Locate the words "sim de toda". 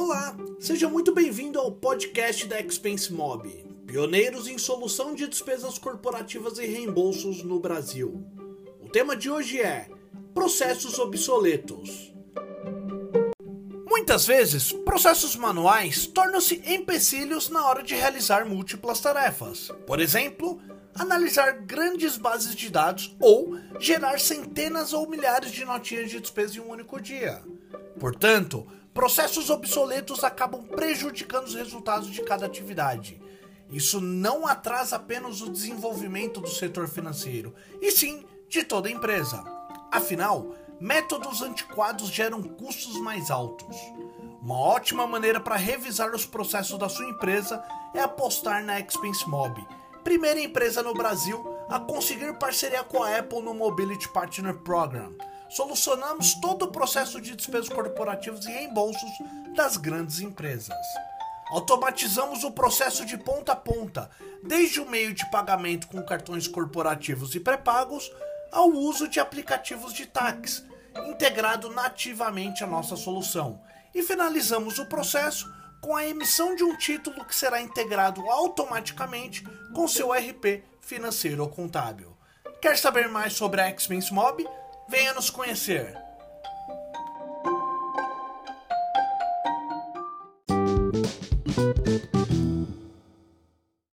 37.90-38.88